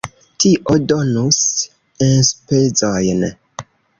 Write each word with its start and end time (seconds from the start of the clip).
Tio 0.43 0.77
donus 0.91 1.37
enspezojn. 2.07 3.23